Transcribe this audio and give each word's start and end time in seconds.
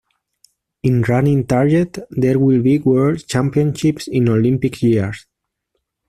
In 0.81 1.03
running 1.03 1.45
target, 1.45 1.99
there 2.09 2.39
will 2.39 2.63
be 2.63 2.79
World 2.79 3.23
Championships 3.27 4.07
in 4.07 4.29
Olympic 4.29 4.81
years. 4.81 5.27